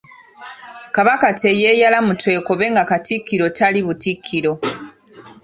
Kabaka 0.95 1.27
teyeyala 1.39 1.99
mu 2.07 2.13
twekobe 2.21 2.65
nga 2.71 2.83
Katikkiro 2.89 3.45
tali 3.57 3.79
butikkiro. 3.87 4.53